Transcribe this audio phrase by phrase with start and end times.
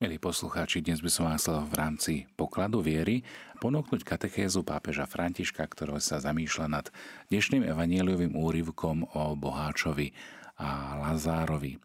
[0.00, 3.20] Milí poslucháči, dnes by som vám chcel v rámci pokladu viery
[3.60, 6.88] ponúknuť katechézu pápeža Františka, ktorý sa zamýšľa nad
[7.28, 10.16] dnešným evanieliovým úryvkom o Boháčovi
[10.56, 11.76] a Lazárovi.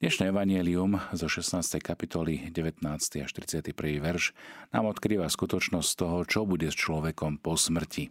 [0.00, 1.84] Dnešné evanielium zo 16.
[1.84, 2.80] kapitoly 19.
[2.96, 3.76] až 31.
[3.76, 4.32] verš
[4.72, 8.08] nám odkrýva skutočnosť toho, čo bude s človekom po smrti.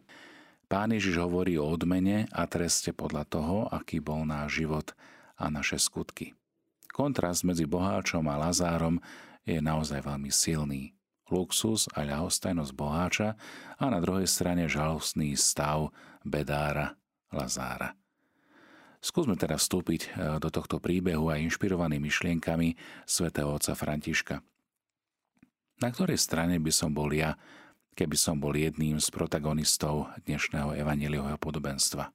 [0.70, 4.94] Pán Ježiš hovorí o odmene a treste podľa toho, aký bol náš život
[5.42, 6.38] a naše skutky.
[6.94, 9.02] Kontrast medzi boháčom a Lazárom
[9.48, 10.96] je naozaj veľmi silný.
[11.30, 13.38] Luxus a ľahostajnosť boháča
[13.78, 15.94] a na druhej strane žalostný stav
[16.26, 16.98] bedára
[17.30, 17.94] Lazára.
[19.00, 22.76] Skúsme teda vstúpiť e, do tohto príbehu aj inšpirovaný myšlienkami
[23.08, 24.44] svätého otca Františka.
[25.80, 27.40] Na ktorej strane by som bol ja,
[27.96, 32.12] keby som bol jedným z protagonistov dnešného evaneliového podobenstva?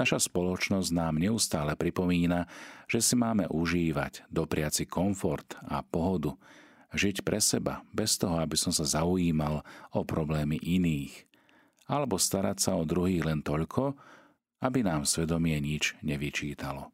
[0.00, 2.48] Naša spoločnosť nám neustále pripomína,
[2.88, 6.40] že si máme užívať, dopriaci komfort a pohodu,
[6.96, 9.60] žiť pre seba, bez toho, aby som sa zaujímal
[9.92, 11.28] o problémy iných,
[11.84, 13.92] alebo starať sa o druhých len toľko,
[14.64, 16.88] aby nám svedomie nič nevyčítalo.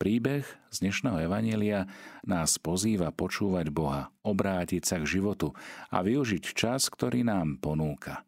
[0.00, 1.92] Príbeh z dnešného Evanelia
[2.24, 5.52] nás pozýva počúvať Boha, obrátiť sa k životu
[5.92, 8.24] a využiť čas, ktorý nám ponúka.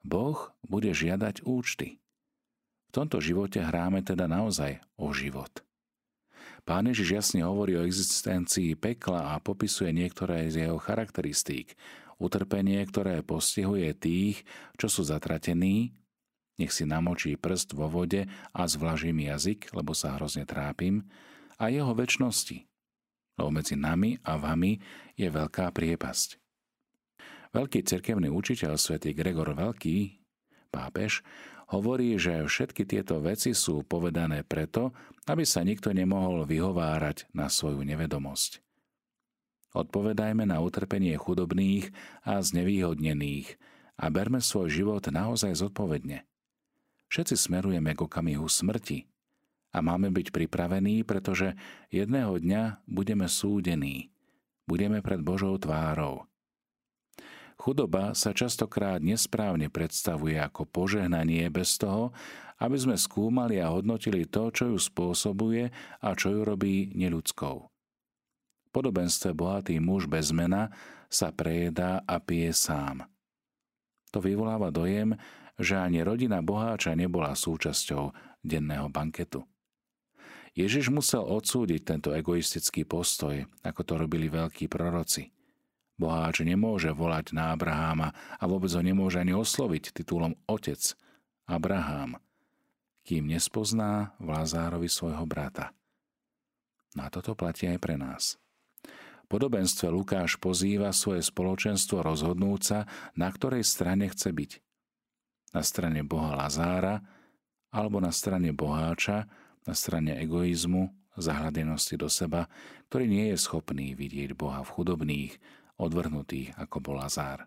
[0.00, 2.00] Boh bude žiadať účty.
[2.88, 5.52] V tomto živote hráme teda naozaj o život.
[6.64, 11.72] Pán Ježiš jasne hovorí o existencii pekla a popisuje niektoré z jeho charakteristík.
[12.20, 14.44] Utrpenie, ktoré postihuje tých,
[14.76, 15.96] čo sú zatratení,
[16.58, 21.06] nech si namočí prst vo vode a zvlaží mi jazyk, lebo sa hrozne trápim,
[21.58, 22.66] a jeho väčšnosti,
[23.38, 24.78] lebo medzi nami a vami
[25.14, 26.38] je veľká priepasť.
[27.54, 30.20] Veľký cirkevný učiteľ svätý Gregor Veľký,
[30.68, 31.24] pápež,
[31.68, 34.96] hovorí, že všetky tieto veci sú povedané preto,
[35.28, 38.64] aby sa nikto nemohol vyhovárať na svoju nevedomosť.
[39.76, 41.92] Odpovedajme na utrpenie chudobných
[42.24, 43.60] a znevýhodnených
[44.00, 46.24] a berme svoj život naozaj zodpovedne.
[47.12, 49.04] Všetci smerujeme k okamihu smrti
[49.72, 51.56] a máme byť pripravení, pretože
[51.92, 54.12] jedného dňa budeme súdení.
[54.68, 56.27] Budeme pred Božou tvárou.
[57.58, 62.14] Chudoba sa častokrát nesprávne predstavuje ako požehnanie bez toho,
[62.62, 67.66] aby sme skúmali a hodnotili to, čo ju spôsobuje a čo ju robí neľudskou.
[68.70, 70.70] Podobenstve bohatý muž bez mena
[71.10, 73.10] sa prejedá a pije sám.
[74.14, 75.18] To vyvoláva dojem,
[75.58, 78.14] že ani rodina boháča nebola súčasťou
[78.46, 79.42] denného banketu.
[80.54, 85.37] Ježiš musel odsúdiť tento egoistický postoj, ako to robili veľkí proroci.
[85.98, 90.94] Boháč nemôže volať na Abraháma a vôbec ho nemôže ani osloviť titulom Otec,
[91.44, 92.22] Abrahám,
[93.02, 95.74] kým nespozná v Lazárovi svojho brata.
[96.94, 98.38] Na toto platí aj pre nás.
[99.26, 102.78] V podobenstve Lukáš pozýva svoje spoločenstvo rozhodnúť sa,
[103.12, 104.52] na ktorej strane chce byť–
[105.52, 107.00] na strane Boha Lazára
[107.68, 109.28] alebo na strane boháča,
[109.68, 110.88] na strane egoizmu,
[111.18, 112.48] zahľadenosti do seba,
[112.88, 115.34] ktorý nie je schopný vidieť Boha v chudobných,
[115.78, 117.46] odvrhnutých ako bol Lazár.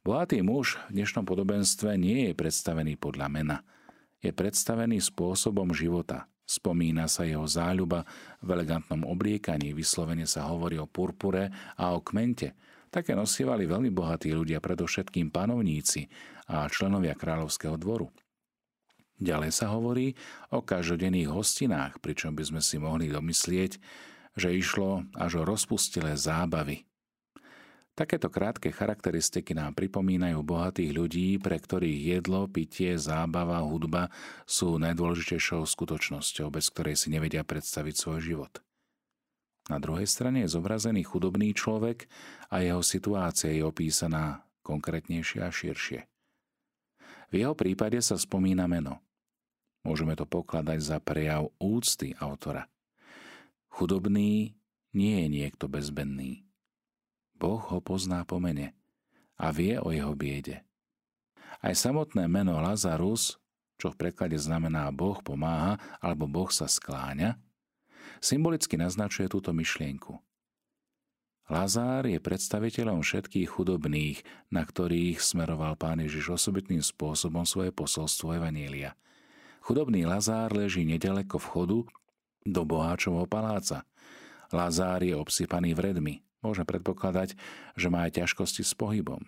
[0.00, 3.56] Bohatý muž v dnešnom podobenstve nie je predstavený podľa mena.
[4.20, 6.28] Je predstavený spôsobom života.
[6.44, 8.02] Spomína sa jeho záľuba
[8.42, 12.58] v elegantnom obliekaní, vyslovene sa hovorí o purpure a o kmente.
[12.90, 16.10] Také nosievali veľmi bohatí ľudia, predovšetkým panovníci,
[16.50, 18.10] a členovia kráľovského dvoru.
[19.20, 20.16] Ďalej sa hovorí
[20.50, 23.78] o každodenných hostinách, pričom by sme si mohli domyslieť,
[24.38, 26.86] že išlo až o rozpustilé zábavy.
[27.98, 34.08] Takéto krátke charakteristiky nám pripomínajú bohatých ľudí, pre ktorých jedlo, pitie, zábava, hudba
[34.48, 38.52] sú najdôležitejšou skutočnosťou, bez ktorej si nevedia predstaviť svoj život.
[39.68, 42.08] Na druhej strane je zobrazený chudobný človek
[42.48, 46.00] a jeho situácia je opísaná konkrétnejšie a širšie.
[47.30, 48.98] V jeho prípade sa spomína meno.
[49.84, 52.64] Môžeme to pokladať za prejav úcty autora.
[53.70, 54.58] Chudobný
[54.92, 56.44] nie je niekto bezbenný.
[57.38, 58.76] Boh ho pozná po mene
[59.40, 60.66] a vie o jeho biede.
[61.64, 63.40] Aj samotné meno Lazarus,
[63.80, 67.40] čo v preklade znamená Boh pomáha alebo Boh sa skláňa,
[68.20, 70.18] symbolicky naznačuje túto myšlienku–
[71.50, 74.22] Lazár je predstaviteľom všetkých chudobných,
[74.54, 78.94] na ktorých smeroval pán Ježiš osobitným spôsobom svoje posolstvo Evanielia.
[79.58, 81.90] Chudobný Lazár leží nedaleko vchodu
[82.44, 83.84] do boháčovho paláca.
[84.50, 86.24] Lazár je obsypaný vredmi.
[86.40, 87.36] Môže predpokladať,
[87.76, 89.20] že má aj ťažkosti s pohybom.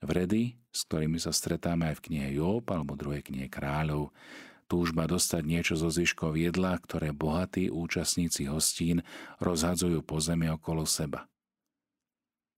[0.00, 4.08] Vredy, s ktorými sa stretáme aj v knihe Job alebo druhej knihe kráľov,
[4.64, 9.04] túžba dostať niečo zo zvyškov jedla, ktoré bohatí účastníci hostín
[9.44, 11.28] rozhadzujú po zemi okolo seba.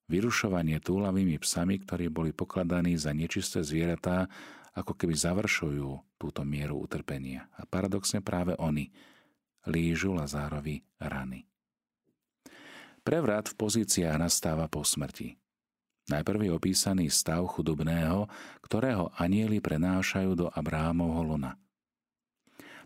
[0.06, 4.28] Vyrušovanie túlavými psami, ktorí boli pokladaní za nečisté zvieratá,
[4.76, 7.48] ako keby završujú túto mieru utrpenia.
[7.58, 8.92] A paradoxne práve oni
[9.66, 11.46] lížu Lazárovi rany.
[13.02, 15.34] Prevrat v pozíciách nastáva po smrti.
[16.10, 18.26] Najprv je opísaný stav chudobného,
[18.62, 21.58] ktorého anieli prenášajú do Abrahámovho lona.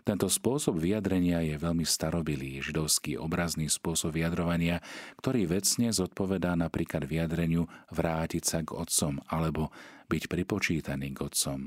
[0.06, 4.78] Tento spôsob vyjadrenia je veľmi starobilý, židovský obrazný spôsob vyjadrovania,
[5.18, 9.74] ktorý vecne zodpovedá napríklad vyjadreniu vrátiť sa k otcom alebo
[10.06, 11.58] byť pripočítaný k otcom.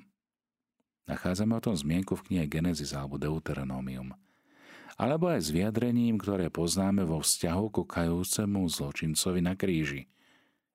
[1.11, 4.15] Nachádzame o tom zmienku v knihe Genesis alebo Deuteronomium.
[4.99, 10.11] Alebo aj s vyjadrením, ktoré poznáme vo vzťahu ku kajúcemu zločincovi na kríži.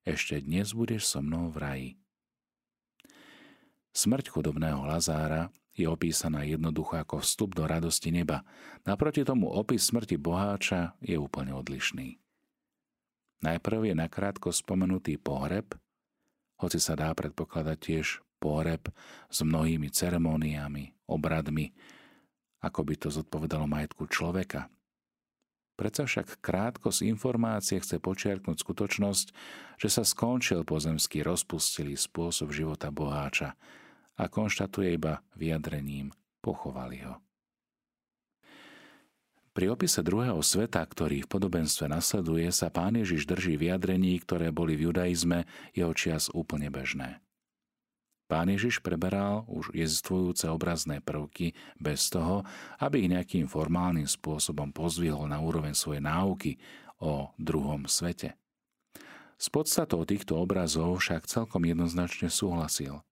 [0.00, 1.90] Ešte dnes budeš so mnou v raji.
[3.92, 8.48] Smrť chudobného Lazára je opísaná jednoducho ako vstup do radosti neba.
[8.88, 12.16] Naproti tomu opis smrti boháča je úplne odlišný.
[13.44, 15.76] Najprv je nakrátko spomenutý pohreb,
[16.64, 18.88] hoci sa dá predpokladať tiež pohreb
[19.28, 21.76] s mnohými ceremóniami, obradmi,
[22.64, 24.72] ako by to zodpovedalo majetku človeka.
[25.76, 29.26] Predsa však krátko z informácie chce počiarknúť skutočnosť,
[29.76, 33.58] že sa skončil pozemský rozpustilý spôsob života boháča,
[34.14, 37.18] a konštatuje iba vyjadrením pochovali ho.
[39.54, 44.74] Pri opise druhého sveta, ktorý v podobenstve nasleduje, sa pán Ježiš drží vyjadrení, ktoré boli
[44.74, 47.22] v judaizme jeho čias úplne bežné.
[48.24, 52.40] Pán Ježiš preberal už existujúce obrazné prvky bez toho,
[52.80, 56.56] aby ich nejakým formálnym spôsobom pozvihol na úroveň svojej náuky
[57.04, 58.32] o druhom svete.
[59.36, 63.04] S podstatou týchto obrazov však celkom jednoznačne súhlasil.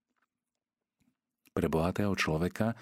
[1.52, 2.72] Pre bohatého človeka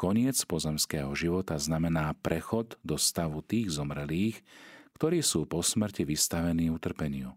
[0.00, 4.40] koniec pozemského života znamená prechod do stavu tých zomrelých,
[4.96, 7.36] ktorí sú po smrti vystavení utrpeniu.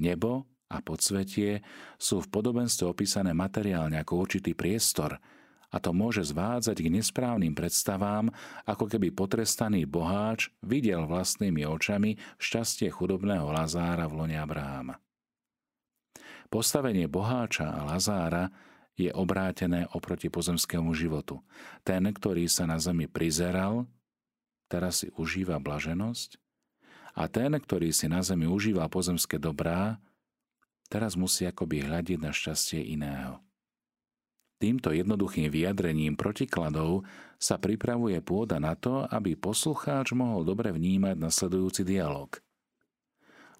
[0.00, 1.62] Nebo a podsvetie
[1.96, 5.18] sú v podobenstve opísané materiálne ako určitý priestor
[5.70, 8.30] a to môže zvádzať k nesprávnym predstavám,
[8.64, 14.96] ako keby potrestaný boháč videl vlastnými očami šťastie chudobného Lazára v lone Abraháma.
[16.46, 18.54] Postavenie boháča a Lazára
[18.96, 21.42] je obrátené oproti pozemskému životu.
[21.82, 23.84] Ten, ktorý sa na zemi prizeral,
[24.70, 26.38] teraz si užíva blaženosť
[27.18, 29.98] a ten, ktorý si na zemi užíva pozemské dobrá,
[30.86, 33.42] teraz musí akoby hľadiť na šťastie iného.
[34.56, 37.04] Týmto jednoduchým vyjadrením protikladov
[37.36, 42.32] sa pripravuje pôda na to, aby poslucháč mohol dobre vnímať nasledujúci dialog.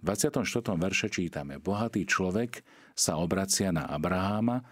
[0.00, 0.40] V 24.
[0.81, 2.64] verše čítame Bohatý človek
[2.96, 4.64] sa obracia na Abraháma,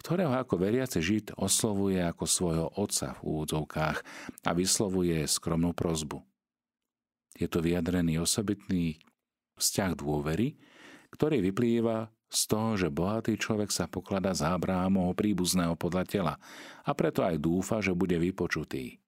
[0.00, 3.98] ktorého ako veriace žid oslovuje ako svojho otca v úvodzovkách
[4.46, 6.24] a vyslovuje skromnú prozbu.
[7.36, 8.96] Je to vyjadrený osobitný
[9.58, 10.56] vzťah dôvery,
[11.12, 16.34] ktorý vyplýva z toho, že bohatý človek sa poklada za Abrahamovho príbuzného podľa tela
[16.84, 19.00] a preto aj dúfa, že bude vypočutý.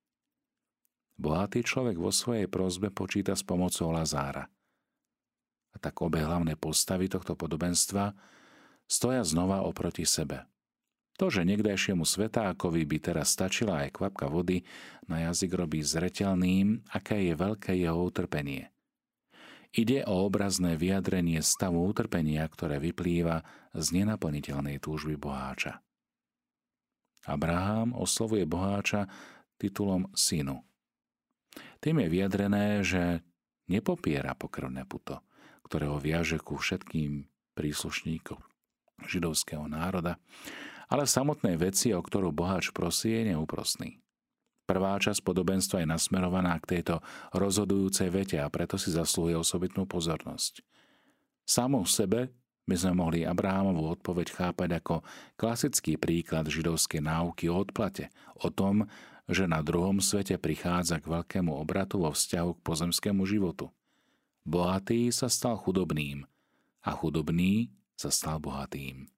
[1.20, 4.48] Bohatý človek vo svojej prozbe počíta s pomocou Lazára.
[5.70, 8.16] A tak obe hlavné postavy tohto podobenstva
[8.88, 10.48] stoja znova oproti sebe.
[11.20, 14.64] To, že niekdajšiemu svetákovi by teraz stačila aj kvapka vody,
[15.04, 18.72] na jazyk robí zretelným, aké je veľké jeho utrpenie.
[19.70, 25.78] Ide o obrazné vyjadrenie stavu utrpenia, ktoré vyplýva z nenaplniteľnej túžby boháča.
[27.30, 29.06] Abraham oslovuje boháča
[29.60, 30.66] titulom synu.
[31.78, 33.22] Tým je vyjadrené, že
[33.70, 35.22] nepopiera pokrvné puto,
[35.62, 38.40] ktorého viaže ku všetkým príslušníkom
[39.06, 40.18] židovského národa,
[40.90, 44.02] ale samotnej veci, o ktorú boháč prosí, je neúprosný.
[44.70, 47.02] Prvá časť podobenstva je nasmerovaná k tejto
[47.34, 50.62] rozhodujúcej vete a preto si zaslúhuje osobitnú pozornosť.
[51.42, 52.20] Samo v sebe
[52.70, 55.02] by sme mohli Abrahamovú odpoveď chápať ako
[55.34, 58.86] klasický príklad židovskej náuky o odplate, o tom,
[59.26, 63.74] že na druhom svete prichádza k veľkému obratu vo vzťahu k pozemskému životu.
[64.46, 66.30] Bohatý sa stal chudobným
[66.86, 69.10] a chudobný sa stal bohatým.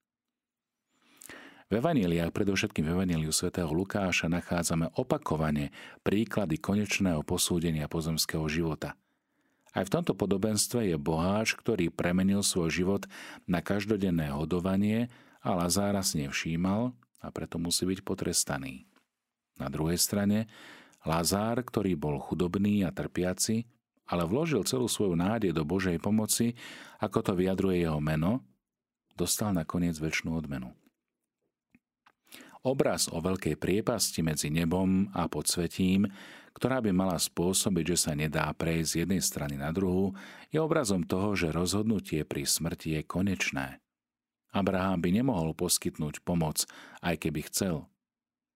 [1.73, 5.73] V Evaníliách, predovšetkým v Evaníliu svätého Lukáša, nachádzame opakovane
[6.05, 8.93] príklady konečného posúdenia pozemského života.
[9.73, 13.03] Aj v tomto podobenstve je boháč, ktorý premenil svoj život
[13.49, 15.09] na každodenné hodovanie
[15.41, 16.93] a Lazára si nevšímal
[17.25, 18.85] a preto musí byť potrestaný.
[19.57, 20.53] Na druhej strane,
[21.09, 23.65] Lazár, ktorý bol chudobný a trpiaci,
[24.13, 26.53] ale vložil celú svoju nádej do Božej pomoci,
[27.01, 28.45] ako to vyjadruje jeho meno,
[29.17, 30.82] dostal nakoniec väčšinu odmenu.
[32.63, 36.07] Obraz o veľkej priepasti medzi nebom a podsvetím,
[36.55, 40.15] ktorá by mala spôsobiť, že sa nedá prejsť z jednej strany na druhú,
[40.55, 43.83] je obrazom toho, že rozhodnutie pri smrti je konečné.
[44.55, 46.63] Abraham by nemohol poskytnúť pomoc,
[47.03, 47.91] aj keby chcel.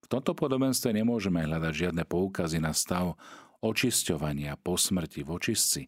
[0.05, 3.19] V tomto podobenstve nemôžeme hľadať žiadne poukazy na stav
[3.59, 5.83] očisťovania po smrti v očistci.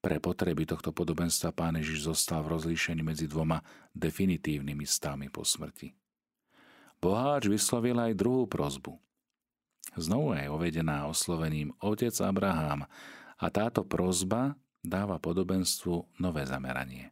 [0.00, 3.60] Pre potreby tohto podobenstva pán Ježiš zostal v rozlíšení medzi dvoma
[3.92, 5.99] definitívnymi stavmi po smrti.
[7.00, 9.00] Boháč vyslovil aj druhú prozbu.
[9.96, 12.84] Znovu je uvedená oslovením Otec Abraham
[13.40, 14.54] a táto prozba
[14.84, 17.10] dáva podobenstvu nové zameranie.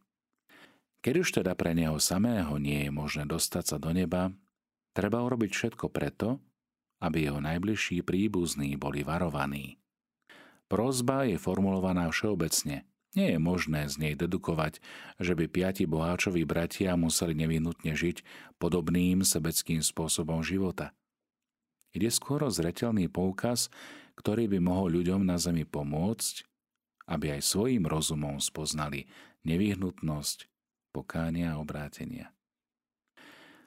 [1.00, 4.28] Keď už teda pre neho samého nie je možné dostať sa do neba,
[4.92, 6.36] treba urobiť všetko preto,
[7.00, 9.80] aby jeho najbližší príbuzní boli varovaní.
[10.68, 12.84] Prozba je formulovaná všeobecne–
[13.16, 14.84] nie je možné z nej dedukovať,
[15.16, 18.20] že by piati boháčoví bratia museli nevyhnutne žiť
[18.60, 20.92] podobným sebeckým spôsobom života.
[21.96, 23.72] Ide skôr o zretelný poukaz,
[24.20, 26.44] ktorý by mohol ľuďom na zemi pomôcť,
[27.08, 29.08] aby aj svojim rozumom spoznali
[29.48, 30.44] nevyhnutnosť
[30.92, 32.28] pokánia a obrátenia.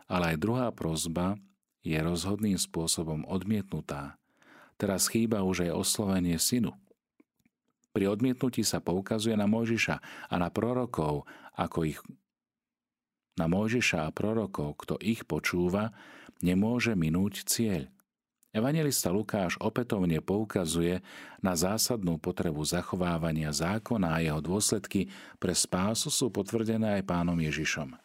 [0.05, 1.39] Ale aj druhá prozba
[1.81, 4.21] je rozhodným spôsobom odmietnutá.
[4.77, 6.77] Teraz chýba už aj oslovenie synu–
[7.91, 9.95] pri odmietnutí sa poukazuje na Mojžiša
[10.31, 11.27] a na prorokov,
[11.59, 11.99] ako ich
[13.35, 15.91] na Mojžiša a prorokov, kto ich počúva,
[16.43, 17.87] nemôže minúť cieľ.
[18.51, 20.99] Evangelista Lukáš opätovne poukazuje
[21.39, 25.07] na zásadnú potrebu zachovávania zákona a jeho dôsledky
[25.39, 27.95] pre spásu sú potvrdené aj pánom Ježišom.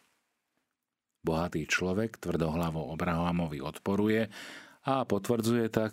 [1.27, 4.31] Bohatý človek tvrdohlavo Abrahamovi odporuje
[4.87, 5.91] a potvrdzuje tak,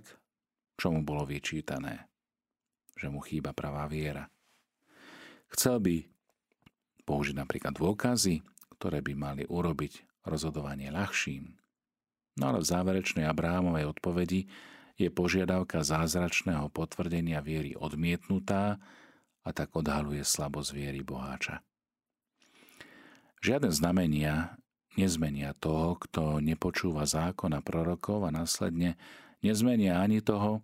[0.79, 2.14] čo mu bolo vyčítané
[2.95, 4.31] že mu chýba pravá viera.
[5.51, 5.97] Chcel by
[7.05, 8.43] použiť napríklad dôkazy,
[8.75, 11.55] ktoré by mali urobiť rozhodovanie ľahším.
[12.35, 14.51] No ale v záverečnej Abrahamovej odpovedi
[14.99, 18.83] je požiadavka zázračného potvrdenia viery odmietnutá
[19.45, 21.63] a tak odhaluje slabosť viery boháča.
[23.45, 24.57] Žiadne znamenia
[24.97, 28.97] nezmenia toho, kto nepočúva zákona prorokov a následne
[29.43, 30.63] nezmenia ani toho,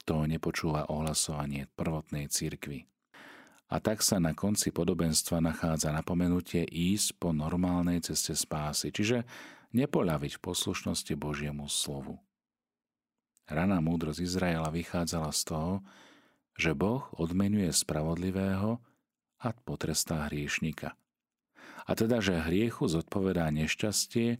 [0.00, 2.88] kto nepočúva ohlasovanie prvotnej cirkvi.
[3.70, 9.22] A tak sa na konci podobenstva nachádza napomenutie ísť po normálnej ceste spásy, čiže
[9.70, 12.18] nepoľaviť v poslušnosti Božiemu slovu.
[13.46, 15.74] Raná múdrosť Izraela vychádzala z toho,
[16.58, 18.82] že Boh odmenuje spravodlivého
[19.38, 20.98] a potrestá hriešnika.
[21.86, 24.38] A teda, že hriechu zodpovedá nešťastie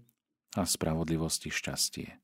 [0.58, 2.18] a spravodlivosti šťastie.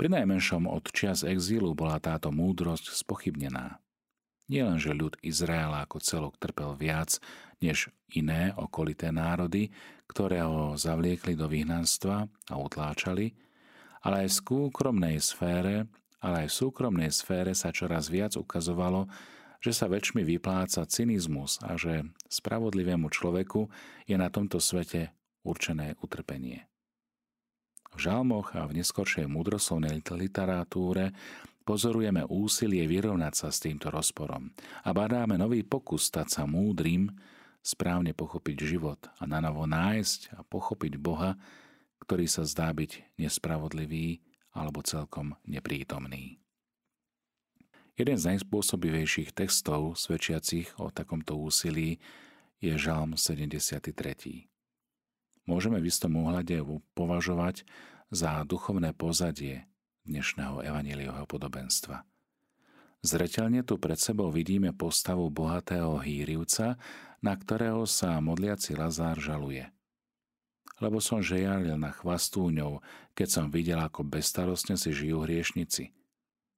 [0.00, 3.84] Pri najmenšom od čias exílu bola táto múdrosť spochybnená.
[4.48, 7.20] Nielen, že ľud Izraela ako celok trpel viac
[7.60, 9.68] než iné okolité národy,
[10.08, 13.36] ktoré ho zavliekli do vyhnanstva a utláčali,
[14.00, 15.84] ale aj v súkromnej sfére,
[16.24, 19.04] ale aj v súkromnej sfére sa čoraz viac ukazovalo,
[19.60, 23.68] že sa väčšmi vypláca cynizmus a že spravodlivému človeku
[24.08, 25.12] je na tomto svete
[25.44, 26.69] určené utrpenie.
[27.94, 31.10] V žalmoch a v neskoršej múdroslovnej literatúre
[31.66, 34.50] pozorujeme úsilie vyrovnať sa s týmto rozporom
[34.86, 37.10] a badáme nový pokus stať sa múdrym,
[37.60, 41.36] správne pochopiť život a nanovo nájsť a pochopiť Boha,
[42.00, 44.18] ktorý sa zdá byť nespravodlivý
[44.56, 46.40] alebo celkom neprítomný.
[48.00, 52.00] Jeden z najspôsobivejších textov svedčiacich o takomto úsilí
[52.64, 54.48] je Žalm 73
[55.50, 56.62] môžeme v istom ohľade
[56.94, 57.66] považovať
[58.14, 59.66] za duchovné pozadie
[60.06, 62.06] dnešného evaníliového podobenstva.
[63.02, 66.78] Zreteľne tu pred sebou vidíme postavu bohatého hýrivca,
[67.18, 69.66] na ktorého sa modliaci Lazár žaluje.
[70.78, 72.80] Lebo som žejalil na chvastúňov,
[73.18, 75.92] keď som videl, ako bezstarostne si žijú hriešnici.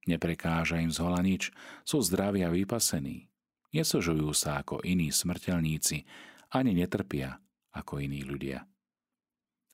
[0.05, 1.49] Neprekáža im zhola nič,
[1.87, 3.27] sú zdraví a vypasení.
[3.73, 6.05] Nesožujú sa ako iní smrteľníci,
[6.53, 7.39] ani netrpia
[7.73, 8.67] ako iní ľudia.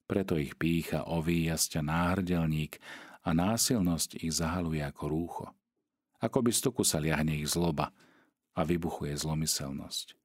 [0.10, 2.82] Preto ich pícha ovíjasťa náhrdelník
[3.22, 5.46] a násilnosť ich zahaluje ako rúcho.
[6.18, 7.94] Ako by stoku sa liahne ich zloba
[8.58, 10.18] a vybuchuje zlomyselnosť.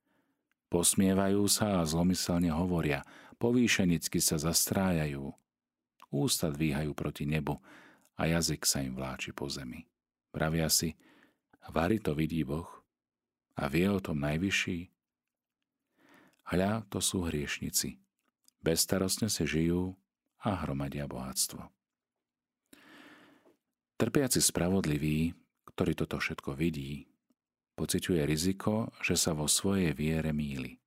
[0.72, 3.04] Posmievajú sa a zlomyselne hovoria,
[3.36, 5.30] povýšenicky sa zastrájajú,
[6.08, 7.60] ústa dvíhajú proti nebu
[8.16, 9.84] a jazyk sa im vláči po zemi.
[10.32, 10.96] Pravia si,
[11.70, 12.68] Vary to vidí Boh
[13.56, 14.92] a vie o tom najvyšší.
[16.44, 18.03] Hľa, to sú hriešnici,
[18.64, 19.92] bezstarostne si žijú
[20.40, 21.68] a hromadia bohatstvo.
[24.00, 25.36] Trpiaci spravodlivý,
[25.76, 27.06] ktorý toto všetko vidí,
[27.76, 30.80] pociťuje riziko, že sa vo svojej viere míli.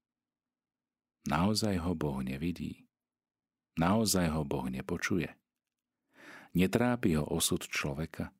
[1.29, 2.87] Naozaj ho Boh nevidí.
[3.77, 5.29] Naozaj ho Boh nepočuje.
[6.57, 8.33] Netrápi ho osud človeka?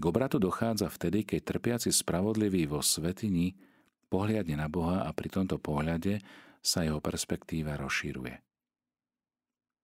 [0.00, 3.56] K obratu dochádza vtedy, keď trpiaci spravodlivý vo svetini
[4.10, 6.18] pohliadne na Boha a pri tomto pohľade
[6.60, 8.36] sa jeho perspektíva rozšíruje.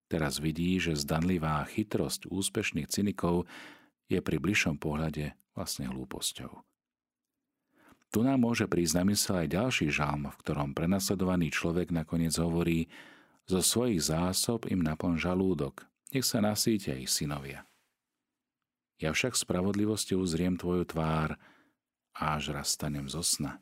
[0.06, 3.50] Teraz vidí, že zdanlivá chytrosť úspešných cynikov
[4.06, 6.62] je pri bližšom pohľade vlastne hlúposťou.
[8.14, 12.86] Tu nám môže prísť na mysel aj ďalší žalm, v ktorom prenasledovaný človek nakoniec hovorí
[13.50, 15.82] zo svojich zásob im naplň žalúdok,
[16.14, 17.66] nech sa nasítia ich synovia.
[18.96, 21.36] Ja však spravodlivosťou zriem tvoju tvár
[22.16, 23.60] až raz stanem zo sna.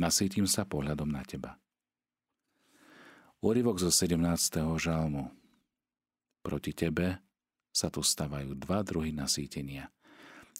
[0.00, 1.60] Nasítim sa pohľadom na teba.
[3.42, 4.22] Úryvok zo 17.
[4.78, 5.26] žalmu.
[6.46, 7.18] Proti tebe
[7.74, 9.90] sa tu stavajú dva druhy nasýtenia.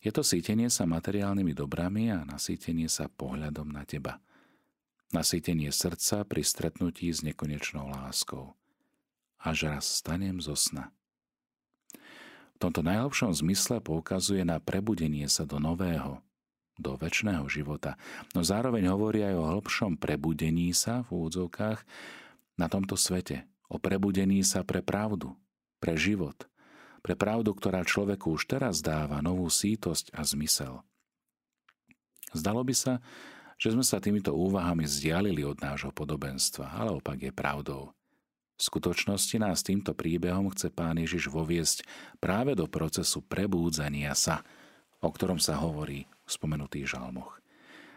[0.03, 4.19] Je to sítenie sa materiálnymi dobrami a nasýtenie sa pohľadom na teba.
[5.15, 8.59] Nasýtenie srdca pri stretnutí s nekonečnou láskou.
[9.39, 10.91] Až raz stanem zo sna.
[11.95, 16.19] V tomto najlepšom zmysle poukazuje na prebudenie sa do nového,
[16.83, 17.95] do väčšného života,
[18.35, 21.87] no zároveň hovorí aj o hĺbšom prebudení sa v úvodzovkách
[22.63, 25.35] na tomto svete, o prebudení sa pre pravdu,
[25.83, 26.47] pre život,
[27.03, 30.87] pre pravdu, ktorá človeku už teraz dáva novú sítosť a zmysel.
[32.31, 33.03] Zdalo by sa,
[33.59, 37.91] že sme sa týmito úvahami zdialili od nášho podobenstva, ale opak je pravdou.
[38.59, 41.83] V skutočnosti nás týmto príbehom chce Pán Ježiš voviesť
[42.23, 44.47] práve do procesu prebúdzania sa,
[45.03, 47.43] o ktorom sa hovorí v spomenutých žalmoch.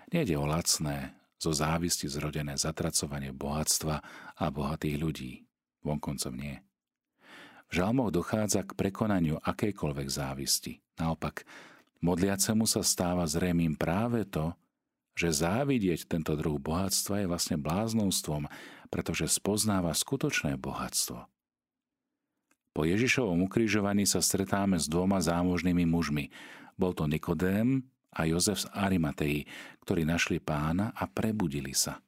[0.09, 3.95] Nejde o lacné, zo závisti zrodené zatracovanie bohatstva
[4.39, 5.31] a bohatých ľudí.
[5.85, 6.59] Vonkoncom nie.
[7.69, 10.81] V žalmoch dochádza k prekonaniu akejkoľvek závisti.
[11.01, 11.45] Naopak,
[12.01, 14.53] modliacemu sa stáva zrejmým práve to,
[15.15, 18.51] že závidieť tento druh bohatstva je vlastne bláznovstvom,
[18.91, 21.25] pretože spoznáva skutočné bohatstvo.
[22.75, 26.35] Po Ježišovom ukrižovaní sa stretáme s dvoma zámožnými mužmi.
[26.75, 29.43] Bol to Nikodém a Jozef z Arimatei,
[29.83, 31.99] ktorí našli pána a prebudili sa.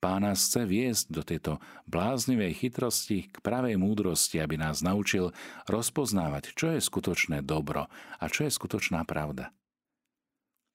[0.00, 1.52] Pán nás chce viesť do tejto
[1.84, 5.36] bláznivej chytrosti k pravej múdrosti, aby nás naučil
[5.68, 7.84] rozpoznávať, čo je skutočné dobro
[8.16, 9.52] a čo je skutočná pravda.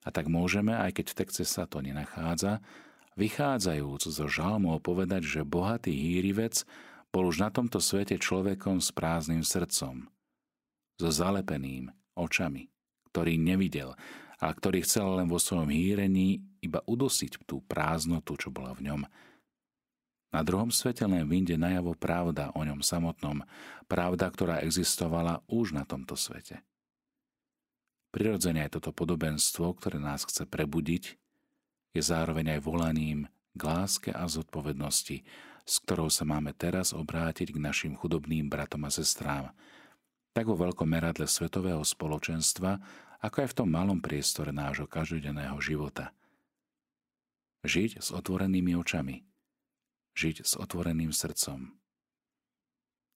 [0.05, 2.61] A tak môžeme, aj keď v texte sa to nenachádza,
[3.17, 6.61] vychádzajúc zo žalmov povedať, že bohatý hýrivec
[7.09, 10.05] bol už na tomto svete človekom s prázdnym srdcom,
[11.01, 12.74] so zalepeným očami
[13.15, 13.95] ktorý nevidel
[14.43, 19.07] a ktorý chcel len vo svojom hýrení iba udosiť tú prázdnotu, čo bola v ňom.
[20.35, 23.47] Na druhom svete len vyjde najavo pravda o ňom samotnom,
[23.87, 26.59] pravda, ktorá existovala už na tomto svete.
[28.11, 31.15] Prirodzene aj toto podobenstvo, ktoré nás chce prebudiť,
[31.95, 35.23] je zároveň aj volaním k láske a zodpovednosti,
[35.63, 39.55] s ktorou sa máme teraz obrátiť k našim chudobným bratom a sestrám,
[40.35, 42.83] tak vo veľkom meradle svetového spoločenstva,
[43.23, 46.11] ako aj v tom malom priestore nášho každodenného života.
[47.63, 49.23] Žiť s otvorenými očami.
[50.11, 51.71] Žiť s otvoreným srdcom.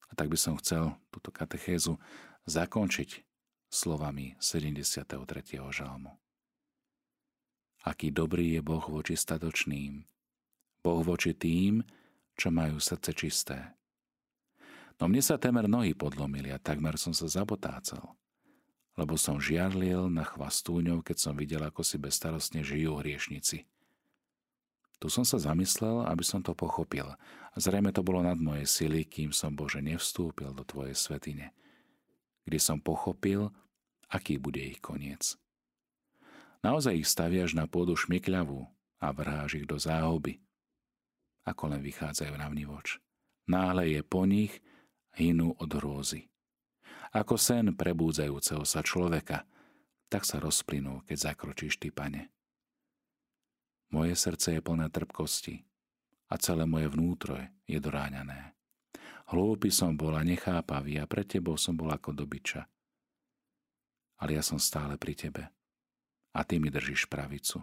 [0.09, 1.99] A tak by som chcel túto katechézu
[2.47, 3.21] zakončiť
[3.67, 5.19] slovami 73.
[5.69, 6.15] žalmu.
[7.83, 10.07] Aký dobrý je Boh voči statočným,
[10.79, 11.83] Boh voči tým,
[12.39, 13.78] čo majú srdce čisté.
[14.99, 18.19] No mne sa temer nohy podlomili a takmer som sa zabotácal,
[18.99, 23.63] lebo som žiarlil na chvastúňov, keď som videl, ako si bezstarostne žijú hriešnici.
[24.99, 27.07] Tu som sa zamyslel, aby som to pochopil.
[27.15, 31.55] A zrejme to bolo nad moje sily, kým som Bože nevstúpil do Tvojej svetine.
[32.43, 33.47] Kdy som pochopil,
[34.11, 35.39] aký bude ich koniec.
[36.59, 38.67] Naozaj ich staviaš na pôdu šmykľavú
[38.99, 40.43] a vrháš ich do záhoby.
[41.47, 42.99] Ako len vychádzajú na vnivoč.
[43.47, 44.59] Náhle je po nich
[45.19, 46.31] hynú od hrôzy.
[47.11, 49.43] Ako sen prebúdzajúceho sa človeka,
[50.07, 52.31] tak sa rozplynú, keď zakročíš ty, pane.
[53.91, 55.65] Moje srdce je plné trpkosti
[56.31, 57.35] a celé moje vnútro
[57.67, 58.53] je doráňané.
[59.29, 62.65] Hlúpy som bol a nechápavý a pre tebou som bol ako dobyča.
[64.21, 65.43] Ale ja som stále pri tebe
[66.33, 67.61] a ty mi držíš pravicu.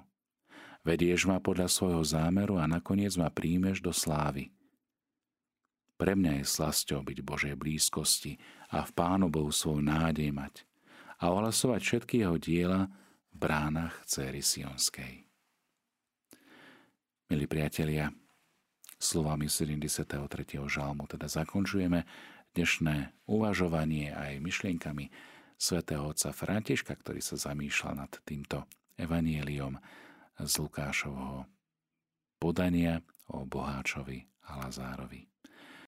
[0.87, 4.55] Vedieš ma podľa svojho zámeru a nakoniec ma príjmeš do slávy.
[5.97, 8.37] Pre mňa je slasťou byť Božej blízkosti
[8.69, 10.69] a v Pánu Bohu svoju nádej mať
[11.25, 12.93] a ohlasovať všetky jeho diela
[13.33, 15.25] v bránach céry Sionskej.
[17.33, 18.13] Milí priatelia,
[19.01, 20.05] slovami 73.
[20.69, 22.05] žalmu teda zakončujeme
[22.53, 25.09] dnešné uvažovanie aj myšlienkami
[25.57, 28.69] svätého otca Františka, ktorý sa zamýšľa nad týmto
[29.01, 29.81] evanieliom
[30.45, 31.49] z Lukášovho
[32.37, 33.01] podania
[33.33, 35.36] o Boháčovi a Lazárovi.